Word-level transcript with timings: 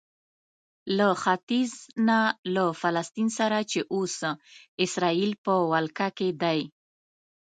له 0.97 1.07
ختیځ 1.23 1.71
نه 2.07 2.19
له 2.55 2.65
فلسطین 2.81 3.27
سره 3.39 3.57
چې 3.71 3.79
اوس 3.93 4.17
اسراییل 4.85 5.33
په 5.45 5.53
ولکه 5.71 6.07
کې 6.17 6.29
دی. 6.41 6.59